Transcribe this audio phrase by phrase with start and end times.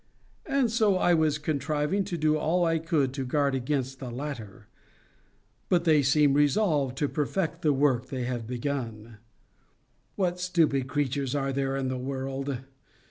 [0.47, 4.67] And so I was contriving to do all I could to guard against the latter.
[5.69, 9.17] But they seem resolved to perfect the work they have begun.
[10.15, 12.57] What stupid creatures are there in the world!